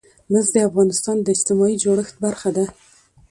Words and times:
مس 0.31 0.47
د 0.53 0.55
افغانستان 0.69 1.17
د 1.21 1.27
اجتماعي 1.35 1.75
جوړښت 1.83 2.15
برخه 2.25 2.49
ده. 2.57 2.65